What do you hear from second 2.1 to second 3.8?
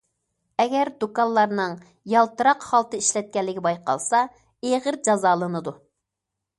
يالتىراق خالتا ئىشلەتكەنلىكى